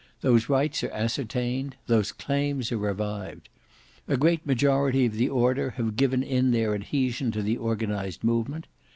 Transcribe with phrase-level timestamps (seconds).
[0.21, 3.49] Those rights are ascertained; those claims are revived.
[4.07, 8.65] A great majority of the Order have given in their adhesion to the organized movement.